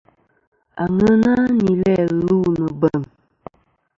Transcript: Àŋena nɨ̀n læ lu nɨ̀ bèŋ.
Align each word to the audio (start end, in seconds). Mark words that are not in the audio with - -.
Àŋena 0.83 1.31
nɨ̀n 1.57 1.73
læ 1.81 1.91
lu 2.25 2.37
nɨ̀ 2.57 2.69
bèŋ. 2.79 3.01